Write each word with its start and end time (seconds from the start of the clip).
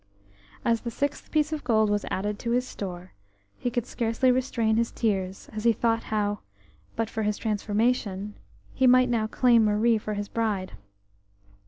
As 0.65 0.81
the 0.81 0.89
sixth 0.89 1.29
piece 1.29 1.53
of 1.53 1.63
gold 1.63 1.91
was 1.91 2.05
added 2.09 2.39
to 2.39 2.49
his 2.49 2.67
store, 2.67 3.13
he 3.59 3.69
could 3.69 3.85
scarcely 3.85 4.31
restrain 4.31 4.75
his 4.77 4.91
tears 4.91 5.47
as 5.53 5.63
he 5.63 5.73
thought 5.73 6.05
how, 6.05 6.39
but 6.95 7.07
for 7.07 7.21
his 7.21 7.37
transformation, 7.37 8.33
he 8.73 8.87
might 8.87 9.09
now 9.09 9.27
claim 9.27 9.63
Marie 9.65 9.99
for 9.99 10.15
his 10.15 10.27
bride. 10.27 10.71